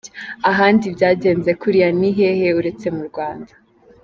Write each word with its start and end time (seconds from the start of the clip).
Ahandi 0.49 0.85
byagenze 0.95 1.51
kuriya 1.61 1.89
ni 1.99 2.09
hehe 2.17 2.47
uretse 2.59 2.87
mu 2.95 3.03
Rwanda? 3.09 3.51